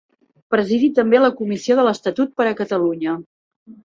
[0.53, 3.17] Presidi també la Comissió de l'Estatut per a Catalunya.